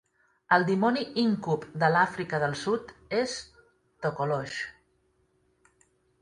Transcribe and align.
El 0.55 0.63
dimoni 0.69 1.01
íncub 1.23 1.67
de 1.83 1.89
l'Àfrica 1.95 2.39
del 2.45 2.55
Sud 2.63 2.95
és 3.19 3.37
Tokolosh. 4.07 4.57